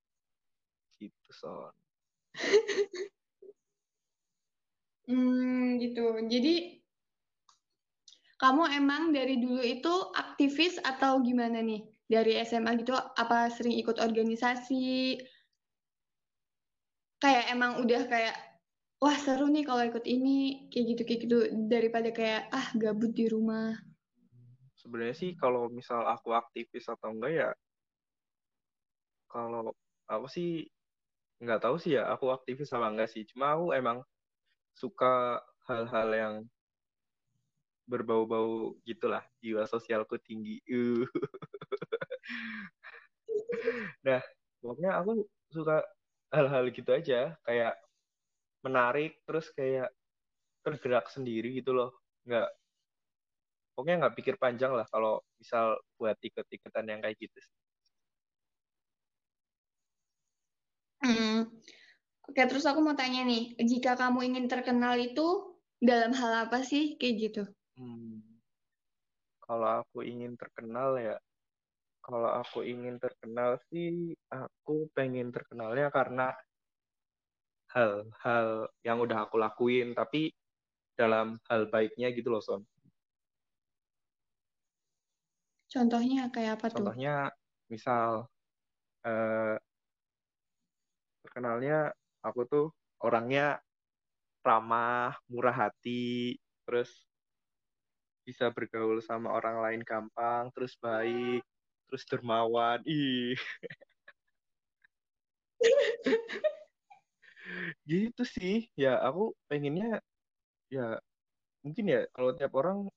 gitu 0.99 1.31
son 1.31 1.71
Hmm, 5.09 5.81
gitu. 5.81 6.21
Jadi 6.29 6.85
kamu 8.39 8.63
emang 8.77 9.11
dari 9.17 9.41
dulu 9.41 9.65
itu 9.65 9.91
aktivis 10.13 10.77
atau 10.85 11.25
gimana 11.25 11.65
nih? 11.65 11.89
Dari 12.09 12.37
SMA 12.45 12.77
gitu, 12.85 12.93
apa 12.93 13.49
sering 13.49 13.73
ikut 13.81 13.97
organisasi? 13.97 15.17
Kayak 17.19 17.45
emang 17.57 17.83
udah 17.83 18.05
kayak, 18.05 18.37
wah 18.99 19.19
seru 19.19 19.47
nih 19.47 19.63
kalau 19.63 19.83
ikut 19.87 20.05
ini, 20.07 20.67
kayak 20.71 20.85
gitu 20.95 21.03
kayak 21.07 21.21
gitu 21.27 21.39
daripada 21.71 22.11
kayak 22.11 22.51
ah 22.51 22.67
gabut 22.75 23.15
di 23.15 23.31
rumah. 23.31 23.79
sebenarnya 24.79 25.17
sih 25.19 25.35
kalau 25.35 25.67
misal 25.67 26.07
aku 26.07 26.31
aktivis 26.31 26.87
atau 26.87 27.11
enggak 27.11 27.33
ya 27.35 27.51
kalau 29.27 29.75
aku 30.07 30.27
sih 30.31 30.71
nggak 31.43 31.63
tahu 31.63 31.77
sih 31.83 31.99
ya 31.99 32.07
aku 32.15 32.31
aktivis 32.31 32.71
apa 32.71 32.87
enggak 32.87 33.11
sih 33.11 33.27
cuma 33.27 33.59
aku 33.59 33.75
emang 33.75 33.99
suka 34.79 35.43
hal-hal 35.67 36.09
yang 36.15 36.35
berbau-bau 37.91 38.79
gitulah 38.87 39.25
jiwa 39.43 39.67
sosialku 39.67 40.15
tinggi 40.23 40.63
nah 44.07 44.23
pokoknya 44.61 44.91
aku 45.03 45.27
suka 45.51 45.83
hal-hal 46.31 46.71
gitu 46.71 46.91
aja 46.93 47.35
kayak 47.43 47.75
menarik 48.65 49.19
terus 49.25 49.51
kayak 49.55 49.91
tergerak 50.67 51.07
sendiri 51.11 51.55
gitu 51.59 51.73
loh 51.75 51.91
nggak 52.27 52.49
pokoknya 53.75 53.97
nggak 54.07 54.17
pikir 54.19 54.35
panjang 54.43 54.75
lah 54.75 54.87
kalau 54.91 55.23
misal 55.39 55.79
buat 55.97 56.19
tiket-tiketan 56.19 56.87
yang 56.91 57.01
kayak 57.01 57.17
gitu 57.23 57.39
Hmm. 60.99 61.47
Oke, 62.29 62.43
terus 62.51 62.67
aku 62.67 62.83
mau 62.83 62.99
tanya 62.99 63.25
nih, 63.25 63.55
jika 63.57 63.95
kamu 63.95 64.35
ingin 64.35 64.47
terkenal 64.51 64.99
itu 64.99 65.57
dalam 65.79 66.11
hal 66.13 66.51
apa 66.51 66.61
sih 66.67 66.99
kayak 66.99 67.15
gitu? 67.17 67.43
Hmm. 67.79 68.21
Kalau 69.41 69.81
aku 69.81 70.05
ingin 70.05 70.37
terkenal 70.37 70.99
ya, 71.01 71.17
kalau 72.05 72.29
aku 72.29 72.67
ingin 72.67 73.01
terkenal 73.01 73.57
sih, 73.73 74.13
aku 74.29 74.91
pengen 74.93 75.33
terkenalnya 75.33 75.89
karena 75.89 76.35
hal-hal 77.73 78.69
yang 78.85 78.99
udah 79.01 79.29
aku 79.29 79.37
lakuin, 79.37 79.93
tapi 79.93 80.33
dalam 80.97 81.39
hal 81.47 81.69
baiknya 81.69 82.11
gitu 82.11 82.33
loh, 82.33 82.43
Son. 82.43 82.65
Contohnya 85.69 86.33
kayak 86.33 86.59
apa 86.59 86.67
tuh? 86.73 86.81
Contohnya, 86.81 87.29
misal 87.69 88.27
eh, 89.05 89.57
terkenalnya 91.23 91.93
aku 92.25 92.49
tuh 92.49 92.67
orangnya 93.05 93.61
ramah, 94.41 95.13
murah 95.29 95.69
hati, 95.69 96.41
terus 96.65 97.05
bisa 98.25 98.49
bergaul 98.53 99.01
sama 99.05 99.33
orang 99.33 99.61
lain 99.61 99.83
gampang, 99.85 100.49
terus 100.57 100.77
baik, 100.81 101.45
terus 101.89 102.05
dermawan. 102.09 102.81
Ih. 102.89 103.37
gitu 107.89 108.23
sih. 108.25 108.69
Ya, 108.75 108.99
aku 109.03 109.35
pengennya 109.51 110.01
ya 110.69 111.01
mungkin 111.65 111.85
ya 111.89 112.01
kalau 112.13 112.31
tiap 112.37 112.53
orang 112.55 112.89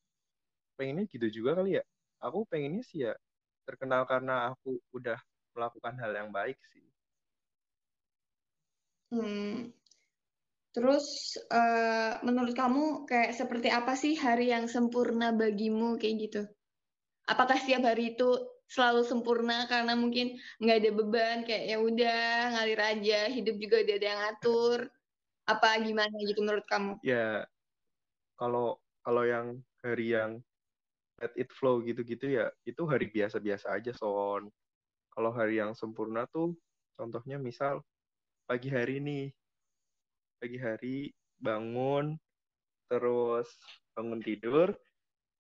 pengennya 0.76 1.06
gitu 1.10 1.28
juga 1.42 1.58
kali 1.60 1.80
ya. 1.80 1.84
Aku 2.22 2.46
pengennya 2.50 2.84
sih 2.86 3.06
ya 3.10 3.14
terkenal 3.66 4.06
karena 4.10 4.54
aku 4.54 4.78
udah 4.94 5.18
melakukan 5.54 5.94
hal 6.02 6.12
yang 6.14 6.30
baik 6.34 6.58
sih. 6.72 6.86
Hmm. 9.12 9.76
Terus 10.72 11.36
uh, 11.52 12.24
menurut 12.24 12.56
kamu 12.56 13.04
kayak 13.04 13.36
seperti 13.36 13.68
apa 13.68 13.92
sih 14.00 14.16
hari 14.16 14.56
yang 14.56 14.72
sempurna 14.72 15.36
bagimu 15.36 16.00
kayak 16.00 16.16
gitu? 16.32 16.42
Apakah 17.28 17.60
setiap 17.60 17.92
hari 17.92 18.16
itu 18.16 18.40
selalu 18.72 19.04
sempurna 19.04 19.68
karena 19.68 20.00
mungkin 20.00 20.40
nggak 20.64 20.78
ada 20.80 20.92
beban 20.96 21.38
kayak 21.44 21.64
ya 21.76 21.78
udah 21.84 22.24
ngalir 22.56 22.80
aja 22.80 23.20
hidup 23.28 23.60
juga 23.60 23.84
udah 23.84 23.96
ada 24.00 24.08
yang 24.08 24.22
ngatur 24.24 24.80
apa 25.44 25.70
gimana 25.84 26.16
gitu 26.24 26.40
menurut 26.40 26.64
kamu? 26.72 26.96
Ya 27.04 27.44
kalau 28.40 28.80
kalau 29.04 29.28
yang 29.28 29.60
hari 29.84 30.16
yang 30.16 30.40
let 31.20 31.36
it 31.36 31.52
flow 31.52 31.84
gitu-gitu 31.84 32.32
ya 32.32 32.48
itu 32.64 32.88
hari 32.88 33.12
biasa-biasa 33.12 33.76
aja 33.76 33.92
son. 33.92 34.48
Kalau 35.12 35.36
hari 35.36 35.60
yang 35.60 35.76
sempurna 35.76 36.24
tuh 36.32 36.56
contohnya 36.96 37.36
misal 37.36 37.84
pagi 38.48 38.72
hari 38.72 39.04
nih 39.04 39.28
pagi 40.40 40.58
hari 40.58 40.98
bangun 41.44 42.16
terus 42.88 43.52
bangun 43.94 44.24
tidur 44.24 44.72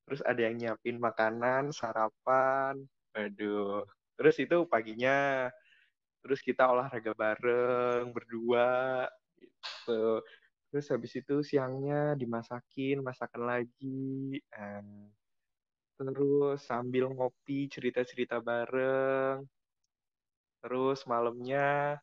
terus 0.05 0.21
ada 0.27 0.43
yang 0.43 0.59
nyiapin 0.59 0.99
makanan 0.99 1.71
sarapan 1.71 2.83
aduh 3.17 3.83
terus 4.15 4.35
itu 4.39 4.55
paginya 4.67 5.49
terus 6.21 6.39
kita 6.45 6.69
olahraga 6.69 7.11
bareng 7.17 8.13
berdua 8.15 9.07
gitu 9.39 10.21
terus 10.71 10.87
habis 10.93 11.13
itu 11.19 11.35
siangnya 11.43 12.15
dimasakin 12.15 13.03
masakan 13.03 13.43
lagi 13.51 14.39
eh, 14.39 14.83
terus 15.99 16.59
sambil 16.65 17.11
ngopi 17.13 17.69
cerita-cerita 17.69 18.39
bareng 18.41 19.43
terus 20.61 21.03
malamnya 21.09 21.97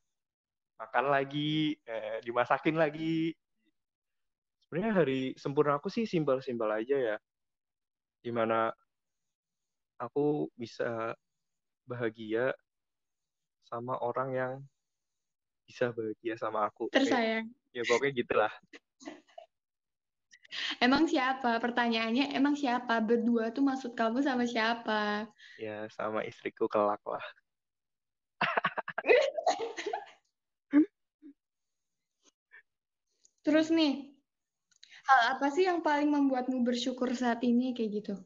makan 0.78 1.06
lagi, 1.10 1.74
eh, 1.82 2.22
dimasakin 2.22 2.76
lagi. 2.78 3.34
Sebenarnya 4.62 4.92
hari 5.02 5.20
sempurna 5.34 5.82
aku 5.82 5.90
sih 5.90 6.06
simpel-simpel 6.06 6.70
aja 6.70 6.96
ya. 6.96 7.16
Di 8.22 8.30
mana 8.30 8.70
aku 9.98 10.46
bisa 10.54 11.18
bahagia 11.84 12.54
sama 13.66 13.98
orang 14.00 14.32
yang 14.32 14.64
bisa 15.68 15.92
bahagia 15.92 16.40
sama 16.40 16.64
aku. 16.70 16.88
Tersayang. 16.88 17.52
ya 17.76 17.84
pokoknya 17.84 18.24
gitulah. 18.24 18.48
Emang 20.80 21.04
siapa? 21.04 21.60
Pertanyaannya 21.60 22.32
emang 22.32 22.56
siapa? 22.56 23.04
Berdua 23.04 23.52
tuh 23.52 23.68
maksud 23.68 23.92
kamu 23.92 24.24
sama 24.24 24.48
siapa? 24.48 25.28
Ya 25.60 25.84
sama 25.92 26.24
istriku 26.24 26.64
kelak 26.72 27.04
lah. 27.04 27.20
Terus 33.44 33.68
nih, 33.68 34.16
hal 35.08 35.20
apa 35.36 35.52
sih 35.52 35.68
yang 35.68 35.84
paling 35.84 36.08
membuatmu 36.08 36.64
bersyukur 36.64 37.12
saat 37.12 37.44
ini 37.44 37.76
kayak 37.76 38.00
gitu? 38.00 38.16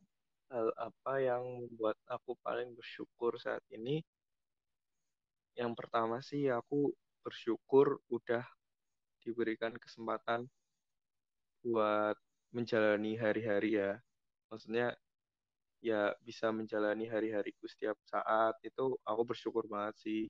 Hal 0.52 0.68
apa 0.76 1.16
yang 1.16 1.64
membuat 1.64 1.96
aku 2.04 2.36
paling 2.44 2.76
bersyukur 2.76 3.40
saat 3.40 3.64
ini? 3.72 4.04
Yang 5.56 5.72
pertama 5.80 6.20
sih 6.20 6.52
aku 6.52 6.92
bersyukur 7.24 8.04
udah 8.12 8.44
diberikan 9.24 9.72
kesempatan 9.80 10.44
buat 11.64 12.20
menjalani 12.52 13.16
hari-hari 13.16 13.80
ya. 13.80 13.96
Maksudnya 14.52 14.92
ya 15.80 16.12
bisa 16.20 16.52
menjalani 16.52 17.08
hari-hariku 17.08 17.64
setiap 17.64 17.96
saat 18.04 18.52
itu 18.60 19.00
aku 19.08 19.22
bersyukur 19.24 19.64
banget 19.72 19.96
sih. 20.04 20.22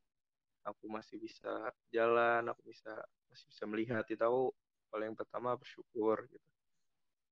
Aku 0.62 0.87
masih 0.87 1.18
bisa 1.18 1.50
jalan, 1.90 2.46
aku 2.46 2.62
bisa 2.70 2.94
masih 3.26 3.46
bisa 3.50 3.64
melihat 3.66 4.06
itu 4.06 4.22
aku 4.22 4.54
yang 5.02 5.18
pertama 5.18 5.58
bersyukur 5.58 6.30
gitu 6.30 6.46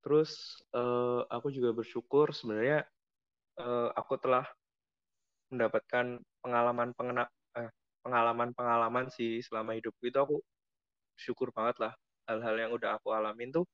terus 0.01 0.61
uh, 0.73 1.23
aku 1.29 1.53
juga 1.53 1.77
bersyukur 1.77 2.33
sebenarnya 2.33 2.89
uh, 3.61 3.93
aku 3.93 4.17
telah 4.17 4.49
mendapatkan 5.51 6.23
pengalaman 6.41 6.95
pengena 6.95 7.25
eh, 7.59 7.71
pengalaman 8.01 8.55
pengalaman 8.55 9.07
sih 9.11 9.43
selama 9.45 9.77
hidupku 9.77 10.09
itu. 10.09 10.19
Aku 10.19 10.37
syukur 11.19 11.53
banget 11.53 11.77
lah 11.83 11.93
hal-hal 12.31 12.57
yang 12.57 12.71
udah 12.73 12.97
aku 12.97 13.11
alamin 13.11 13.51
tuh 13.51 13.67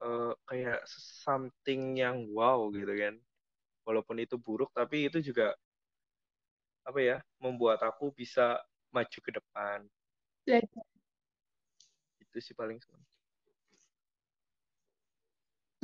uh, 0.00 0.32
kayak 0.48 0.80
something 0.88 2.00
yang 2.00 2.26
wow 2.32 2.66
gitu 2.72 2.90
kan. 2.90 3.14
Walaupun 3.84 4.16
itu 4.24 4.40
buruk 4.40 4.72
tapi 4.72 5.12
itu 5.12 5.20
juga 5.20 5.52
apa 6.84 7.00
ya 7.00 7.16
membuat 7.40 7.80
aku 7.84 8.12
bisa 8.12 8.60
maju 8.92 9.18
ke 9.20 9.30
depan. 9.30 9.84
Itu 12.20 12.38
sih 12.40 12.56
paling 12.56 12.80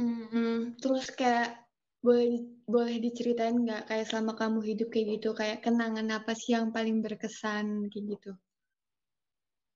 hmm, 0.01 0.81
terus 0.81 1.13
kayak 1.13 1.61
boleh 2.01 2.41
boleh 2.65 2.97
diceritain 2.97 3.53
nggak 3.53 3.93
kayak 3.93 4.09
selama 4.09 4.33
kamu 4.33 4.65
hidup 4.65 4.89
kayak 4.89 5.21
gitu 5.21 5.37
kayak 5.37 5.61
kenangan 5.61 6.09
apa 6.17 6.33
sih 6.33 6.57
yang 6.57 6.73
paling 6.73 7.05
berkesan 7.05 7.93
kayak 7.93 8.05
gitu? 8.17 8.33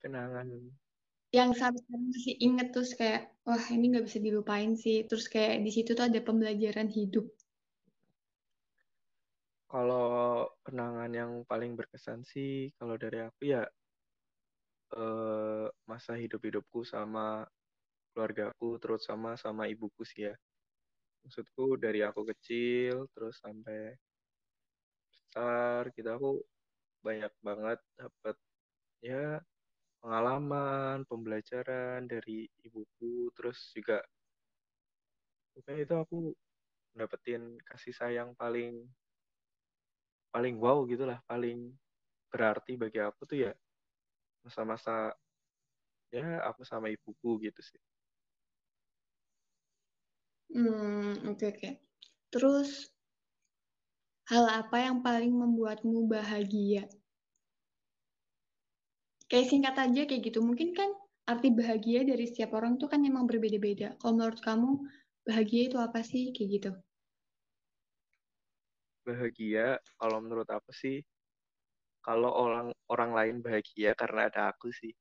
Kenangan. 0.01 0.49
Yang 1.35 1.51
sampai 1.61 1.81
sekarang 1.85 2.07
masih 2.09 2.35
inget 2.41 2.69
terus 2.73 2.91
kayak 2.97 3.23
wah 3.45 3.65
ini 3.69 3.85
nggak 3.93 4.07
bisa 4.09 4.19
dilupain 4.25 4.73
sih. 4.79 5.05
Terus 5.05 5.29
kayak 5.29 5.61
di 5.61 5.71
situ 5.73 5.93
tuh 5.93 6.09
ada 6.09 6.21
pembelajaran 6.25 6.89
hidup. 6.89 7.29
Kalau 9.69 10.49
kenangan 10.63 11.11
yang 11.11 11.33
paling 11.45 11.75
berkesan 11.75 12.23
sih 12.23 12.71
kalau 12.79 12.95
dari 12.95 13.21
aku 13.21 13.43
ya 13.51 13.67
uh, 14.95 15.67
masa 15.85 16.15
hidup-hidupku 16.15 16.87
sama 16.87 17.43
keluargaku 18.15 18.79
terus 18.79 19.03
sama 19.03 19.35
sama 19.35 19.67
ibuku 19.67 20.07
sih 20.07 20.31
ya 20.31 20.35
maksudku 21.27 21.75
dari 21.75 22.07
aku 22.07 22.23
kecil 22.31 23.11
terus 23.11 23.43
sampai 23.43 23.99
besar 25.11 25.91
gitu 25.99 26.09
aku 26.15 26.31
banyak 27.03 27.33
banget 27.43 27.79
dapat 27.99 28.37
ya 29.03 29.43
pengalaman 29.99 31.03
pembelajaran 31.11 32.07
dari 32.07 32.47
ibuku 32.63 33.35
terus 33.35 33.59
juga 33.75 33.99
pokoknya 35.59 35.83
itu 35.83 35.95
aku 35.99 36.19
dapetin 36.95 37.59
kasih 37.67 37.91
sayang 37.91 38.31
paling 38.39 38.87
paling 40.31 40.55
wow 40.63 40.87
gitulah 40.87 41.19
paling 41.27 41.75
berarti 42.31 42.79
bagi 42.79 43.03
aku 43.03 43.27
tuh 43.27 43.39
ya 43.51 43.53
masa-masa 44.47 45.15
ya 46.15 46.43
aku 46.47 46.63
sama 46.63 46.87
ibuku 46.91 47.43
gitu 47.43 47.59
sih. 47.59 47.81
Hmm, 50.53 51.25
oke 51.31 51.41
okay, 51.41 51.47
oke. 51.49 51.59
Okay. 51.61 51.73
Terus 52.35 52.91
hal 54.29 54.45
apa 54.49 54.77
yang 54.81 55.01
paling 55.01 55.33
membuatmu 55.33 56.09
bahagia? 56.09 56.89
Kayak 59.29 59.49
singkat 59.49 59.77
aja 59.81 60.03
kayak 60.05 60.23
gitu. 60.29 60.45
Mungkin 60.45 60.77
kan 60.77 60.91
arti 61.25 61.49
bahagia 61.49 62.05
dari 62.05 62.29
setiap 62.29 62.53
orang 62.57 62.77
tuh 62.77 62.93
kan 62.93 63.01
emang 63.01 63.25
berbeda-beda. 63.25 63.97
Kalau 63.97 64.21
menurut 64.21 64.41
kamu 64.45 64.71
bahagia 65.25 65.73
itu 65.73 65.79
apa 65.81 66.05
sih 66.05 66.31
kayak 66.37 66.49
gitu? 66.61 66.71
Bahagia 69.05 69.81
kalau 70.01 70.21
menurut 70.21 70.49
aku 70.49 70.73
sih 70.73 71.01
kalau 72.05 72.29
orang 72.29 72.69
orang 72.93 73.11
lain 73.17 73.37
bahagia 73.41 73.97
karena 73.97 74.29
ada 74.29 74.53
aku 74.53 74.69
sih. 74.69 74.93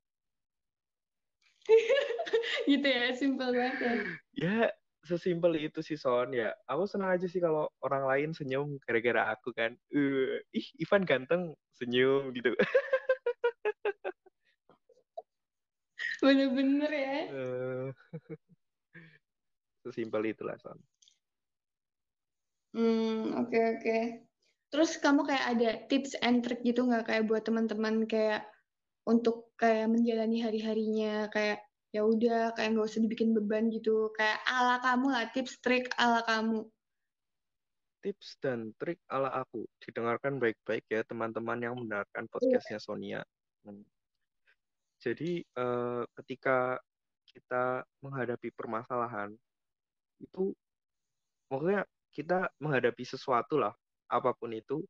gitu 2.72 2.88
ya, 2.88 3.12
simpel 3.16 3.56
banget 3.56 3.78
ya. 3.80 3.94
ya, 4.36 4.60
sesimpel 5.04 5.60
itu 5.60 5.84
sih 5.84 6.00
Son 6.00 6.32
ya. 6.32 6.56
Aku 6.68 6.88
senang 6.88 7.16
aja 7.16 7.28
sih 7.28 7.44
kalau 7.44 7.68
orang 7.84 8.08
lain 8.08 8.30
senyum 8.32 8.80
gara-gara 8.88 9.36
aku 9.36 9.52
kan. 9.52 9.76
Uh, 9.92 10.40
ih, 10.56 10.68
Ivan 10.80 11.04
ganteng 11.04 11.52
senyum 11.76 12.32
gitu. 12.32 12.56
Bener-bener 16.24 16.92
ya. 16.92 17.18
Uh, 17.36 17.88
sesimpel 19.84 20.32
itulah 20.32 20.56
Son. 20.64 20.80
Hmm, 22.74 23.38
oke 23.38 23.52
okay, 23.52 23.64
oke. 23.76 23.84
Okay. 23.84 24.04
Terus 24.74 24.98
kamu 24.98 25.30
kayak 25.30 25.46
ada 25.54 25.70
tips 25.86 26.18
and 26.26 26.42
trick 26.42 26.66
gitu 26.66 26.90
nggak 26.90 27.06
kayak 27.06 27.30
buat 27.30 27.46
teman-teman 27.46 28.10
kayak 28.10 28.42
untuk 29.06 29.54
kayak 29.60 29.92
menjalani 29.92 30.42
hari-harinya 30.42 31.30
kayak 31.30 31.62
ya 31.94 32.02
udah 32.02 32.58
kayak 32.58 32.74
nggak 32.74 32.90
usah 32.90 33.02
dibikin 33.06 33.38
beban 33.38 33.70
gitu. 33.70 34.10
Kayak 34.18 34.42
ala 34.50 34.82
kamu 34.82 35.08
lah 35.14 35.30
tips 35.30 35.62
trik 35.62 35.94
ala 35.96 36.26
kamu. 36.26 36.66
Tips 38.02 38.42
dan 38.42 38.74
trik 38.82 39.00
ala 39.08 39.30
aku. 39.30 39.64
Didengarkan 39.80 40.42
baik-baik 40.42 40.84
ya 40.90 41.06
teman-teman 41.06 41.62
yang 41.62 41.78
mendengarkan 41.78 42.26
podcastnya 42.28 42.82
Sonia. 42.82 43.22
Hmm. 43.64 43.80
jadi 45.00 45.40
eh, 45.40 46.04
ketika 46.20 46.76
kita 47.32 47.88
menghadapi 48.04 48.52
permasalahan 48.52 49.32
itu 50.20 50.52
maksudnya 51.48 51.88
kita 52.12 52.52
menghadapi 52.60 53.08
sesuatu 53.08 53.56
lah 53.56 53.72
apa 54.12 54.36
pun 54.36 54.52
itu 54.52 54.84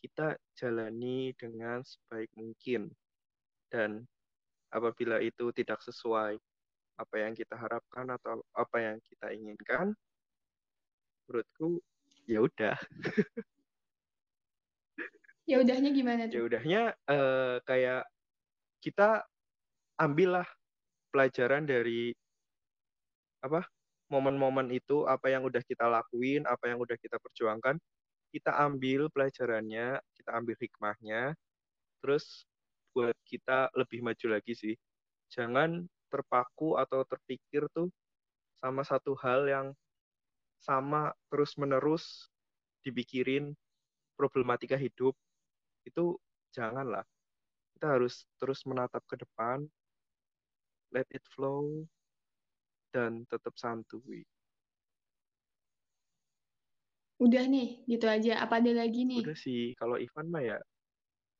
kita 0.00 0.36
jalani 0.56 1.36
dengan 1.36 1.84
sebaik 1.84 2.32
mungkin. 2.36 2.88
Dan 3.68 4.04
apabila 4.70 5.18
itu 5.18 5.50
tidak 5.50 5.82
sesuai 5.82 6.38
apa 7.00 7.16
yang 7.16 7.32
kita 7.32 7.56
harapkan 7.56 8.06
atau 8.12 8.44
apa 8.52 8.76
yang 8.78 8.96
kita 9.08 9.32
inginkan 9.32 9.96
menurutku 11.26 11.80
ya 12.26 12.42
udah. 12.42 12.76
Ya 15.48 15.58
udahnya 15.58 15.90
gimana 15.90 16.30
tuh? 16.30 16.36
Ya 16.38 16.42
udahnya 16.46 16.82
uh, 17.10 17.58
kayak 17.66 18.06
kita 18.78 19.26
ambillah 19.98 20.46
pelajaran 21.10 21.66
dari 21.66 22.14
apa 23.42 23.66
momen-momen 24.12 24.70
itu 24.70 25.08
apa 25.10 25.32
yang 25.32 25.42
udah 25.42 25.58
kita 25.64 25.90
lakuin 25.90 26.46
apa 26.46 26.70
yang 26.70 26.78
udah 26.78 26.94
kita 26.94 27.18
perjuangkan. 27.18 27.78
Kita 28.30 28.62
ambil 28.62 29.10
pelajarannya 29.10 29.98
kita 30.14 30.30
ambil 30.38 30.54
hikmahnya 30.54 31.34
terus 31.98 32.46
buat 32.94 33.16
kita 33.26 33.70
lebih 33.78 34.02
maju 34.02 34.26
lagi 34.38 34.52
sih. 34.54 34.74
Jangan 35.30 35.86
terpaku 36.10 36.74
atau 36.74 37.06
terpikir 37.06 37.70
tuh 37.70 37.88
sama 38.58 38.82
satu 38.82 39.14
hal 39.22 39.46
yang 39.46 39.66
sama 40.60 41.14
terus-menerus 41.32 42.28
dipikirin 42.84 43.56
problematika 44.18 44.76
hidup 44.76 45.16
itu 45.88 46.18
janganlah. 46.52 47.06
Kita 47.78 47.96
harus 47.96 48.28
terus 48.36 48.60
menatap 48.68 49.00
ke 49.08 49.16
depan, 49.16 49.64
let 50.92 51.08
it 51.14 51.24
flow, 51.32 51.88
dan 52.92 53.24
tetap 53.30 53.56
santuy. 53.56 54.26
Udah 57.20 57.44
nih, 57.48 57.84
gitu 57.88 58.04
aja. 58.08 58.44
Apa 58.44 58.60
ada 58.60 58.72
lagi 58.76 59.08
nih? 59.08 59.24
Udah 59.24 59.38
sih, 59.38 59.72
kalau 59.80 59.96
Ivan 59.96 60.28
mah 60.28 60.44
ya 60.44 60.58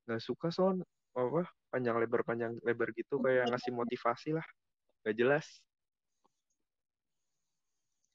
nggak 0.08 0.22
suka 0.24 0.48
son 0.48 0.80
apa 1.14 1.42
panjang 1.70 1.96
lebar 1.98 2.22
panjang 2.22 2.52
lebar 2.62 2.90
gitu 2.94 3.18
kayak 3.22 3.50
ngasih 3.50 3.72
motivasi 3.74 4.30
lah. 4.34 4.46
Gak 5.06 5.16
jelas. 5.16 5.46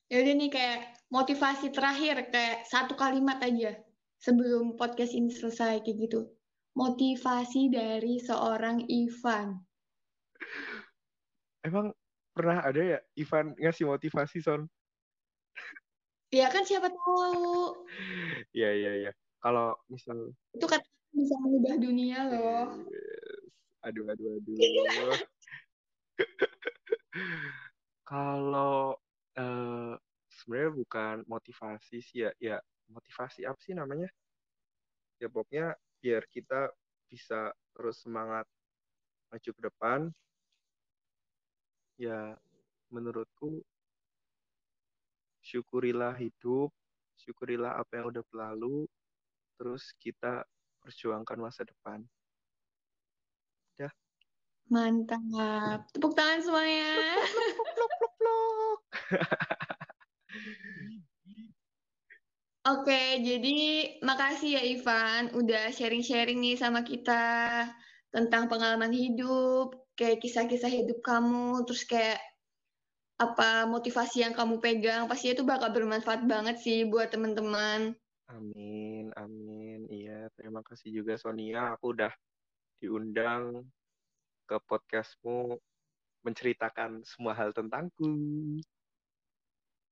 Ya 0.06 0.22
udah 0.22 0.36
nih 0.38 0.50
kayak 0.54 0.80
motivasi 1.10 1.74
terakhir 1.74 2.30
kayak 2.30 2.70
satu 2.70 2.94
kalimat 2.94 3.42
aja 3.42 3.74
sebelum 4.22 4.78
podcast 4.78 5.18
ini 5.18 5.34
selesai 5.34 5.82
kayak 5.82 5.98
gitu. 6.08 6.30
Motivasi 6.78 7.72
dari 7.72 8.22
seorang 8.22 8.86
Ivan. 8.86 9.58
Emang 11.66 11.90
pernah 12.36 12.62
ada 12.62 12.82
ya 12.84 13.00
Ivan 13.18 13.56
ngasih 13.58 13.90
motivasi 13.90 14.44
son? 14.44 14.70
Ya 16.30 16.52
kan 16.52 16.68
siapa 16.68 16.92
tahu. 16.92 17.74
Iya 18.56 18.70
iya 18.72 18.92
iya. 19.08 19.12
Kalau 19.40 19.76
misal 19.92 20.32
itu 20.54 20.68
kan 20.68 20.80
bisa 21.16 21.36
mengubah 21.40 21.76
dunia 21.80 22.20
loh. 22.28 22.84
Aduh, 23.88 24.06
aduh, 24.12 24.30
aduh. 24.38 25.16
Kalau 28.12 29.00
uh, 29.40 29.94
sebenarnya 30.30 30.72
bukan 30.76 31.16
motivasi 31.26 32.04
sih 32.04 32.28
ya, 32.28 32.32
ya 32.38 32.58
motivasi 32.92 33.48
apa 33.48 33.58
sih 33.64 33.74
namanya? 33.74 34.12
Ya 35.18 35.32
pokoknya 35.32 35.74
biar 36.04 36.28
kita 36.30 36.70
bisa 37.08 37.56
terus 37.74 38.04
semangat 38.04 38.46
maju 39.32 39.50
ke 39.56 39.62
depan. 39.64 40.00
Ya 41.96 42.36
menurutku 42.92 43.64
syukurilah 45.46 46.18
hidup, 46.18 46.74
syukurilah 47.22 47.80
apa 47.80 48.02
yang 48.02 48.12
udah 48.12 48.24
berlalu, 48.34 48.90
terus 49.56 49.94
kita 50.02 50.44
perjuangkan 50.86 51.42
masa 51.42 51.66
depan. 51.66 52.06
Ya. 53.82 53.90
Mantap. 54.70 55.90
Tepuk 55.90 56.14
tangan 56.14 56.46
semuanya. 56.46 56.94
Pluk, 57.74 57.92
pluk, 57.98 58.14
pluk, 58.22 58.80
Oke, 62.66 63.22
jadi 63.22 63.58
makasih 64.02 64.58
ya 64.58 64.62
Ivan 64.66 65.30
udah 65.38 65.70
sharing-sharing 65.70 66.42
nih 66.42 66.58
sama 66.58 66.82
kita 66.82 67.62
tentang 68.10 68.50
pengalaman 68.50 68.90
hidup, 68.90 69.86
kayak 69.94 70.18
kisah-kisah 70.18 70.74
hidup 70.74 70.98
kamu, 71.06 71.62
terus 71.70 71.86
kayak 71.86 72.18
apa 73.22 73.70
motivasi 73.70 74.26
yang 74.26 74.34
kamu 74.34 74.58
pegang, 74.66 75.06
pasti 75.06 75.38
itu 75.38 75.46
bakal 75.46 75.72
bermanfaat 75.78 76.26
banget 76.26 76.58
sih 76.58 76.90
buat 76.90 77.14
teman-teman. 77.14 77.94
Amin, 78.34 79.14
amin. 79.14 79.75
Terima 80.34 80.66
kasih 80.66 80.90
juga 80.90 81.14
Sonia. 81.22 81.78
Aku 81.78 81.94
udah 81.94 82.10
diundang 82.82 83.62
ke 84.50 84.58
podcastmu 84.66 85.58
menceritakan 86.26 87.06
semua 87.06 87.38
hal 87.38 87.54
tentangku. 87.54 88.10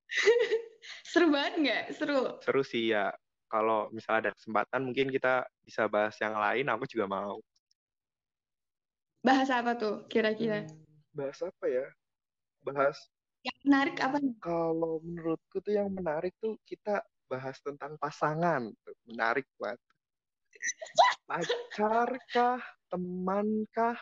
Seru 1.09 1.29
banget 1.29 1.53
nggak? 1.61 1.83
Seru. 1.93 2.41
Seru 2.41 2.61
sih 2.65 2.89
ya. 2.89 3.13
Kalau 3.45 3.93
misalnya 3.93 4.29
ada 4.29 4.31
kesempatan 4.33 4.81
mungkin 4.81 5.13
kita 5.13 5.45
bisa 5.61 5.85
bahas 5.85 6.17
yang 6.17 6.33
lain, 6.33 6.65
aku 6.73 6.89
juga 6.89 7.05
mau. 7.05 7.37
Bahas 9.21 9.53
apa 9.53 9.77
tuh 9.77 10.09
kira-kira? 10.09 10.65
Hmm, 10.65 10.73
bahas 11.13 11.37
apa 11.45 11.65
ya? 11.69 11.85
Bahas 12.65 12.97
yang 13.43 13.59
menarik 13.67 13.97
apa? 13.99 14.17
Kalau 14.39 15.03
menurutku 15.03 15.59
tuh 15.61 15.75
yang 15.75 15.91
menarik 15.91 16.33
tuh 16.39 16.55
kita 16.65 17.03
bahas 17.29 17.59
tentang 17.61 17.99
pasangan. 17.99 18.71
Menarik 19.05 19.45
banget. 19.59 19.79
Pacarkah, 21.27 22.59
temankah, 22.91 23.97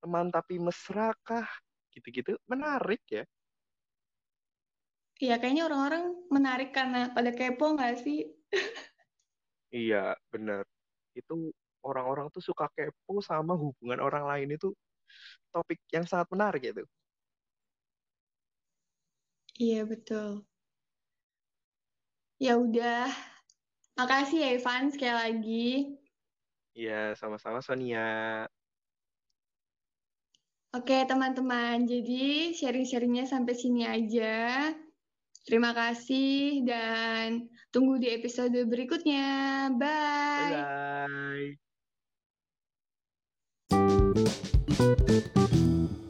teman 0.00 0.26
tapi 0.28 0.60
mesra 0.60 1.12
kah? 1.26 1.48
Gitu-gitu 1.94 2.36
menarik 2.50 3.02
ya. 3.08 3.24
Iya, 5.22 5.34
kayaknya 5.40 5.62
orang-orang 5.68 6.04
menarik 6.34 6.68
karena 6.76 6.98
pada 7.16 7.30
kepo 7.38 7.64
nggak 7.74 7.94
sih? 8.04 8.18
iya, 9.76 9.96
bener. 10.32 10.64
Itu 11.18 11.34
orang-orang 11.88 12.26
tuh 12.34 12.42
suka 12.48 12.66
kepo 12.76 13.12
sama 13.30 13.52
hubungan 13.62 14.00
orang 14.06 14.24
lain 14.30 14.48
itu 14.56 14.68
topik 15.54 15.78
yang 15.94 16.04
sangat 16.10 16.28
menarik 16.34 16.62
gitu. 16.68 16.82
Iya, 19.58 19.82
betul. 19.90 20.46
Ya 22.38 22.54
udah. 22.58 23.33
Makasih 23.94 24.42
ya 24.42 24.50
Ivan 24.58 24.90
sekali 24.90 25.14
lagi. 25.14 25.70
Iya, 26.74 27.14
sama-sama 27.14 27.62
Sonia. 27.62 28.42
Oke 30.74 31.06
teman-teman, 31.06 31.86
jadi 31.86 32.50
sharing-sharingnya 32.50 33.30
sampai 33.30 33.54
sini 33.54 33.86
aja. 33.86 34.74
Terima 35.46 35.70
kasih 35.70 36.66
dan 36.66 37.46
tunggu 37.70 38.02
di 38.02 38.10
episode 38.10 38.58
berikutnya. 38.66 39.70
Bye. 39.78 40.50
Bye. 40.50 41.54
-bye. 45.86 46.02